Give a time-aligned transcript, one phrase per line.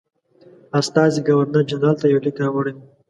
[0.79, 2.83] استازي ګورنرجنرال ته یو لیک راوړی وو.